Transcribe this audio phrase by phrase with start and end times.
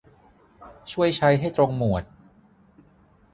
[0.91, 2.03] ช่วยใช้ให้ตรงหมวด